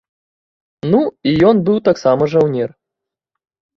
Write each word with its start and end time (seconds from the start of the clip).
Ну, 0.93 1.01
і 1.31 1.35
ён 1.51 1.55
быў 1.67 1.77
таксама 1.91 2.23
жаўнер. 2.33 2.69